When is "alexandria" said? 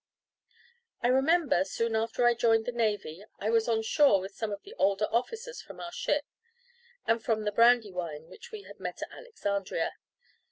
9.11-9.93